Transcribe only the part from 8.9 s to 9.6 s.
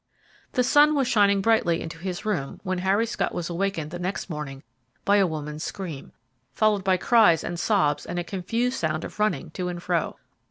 of running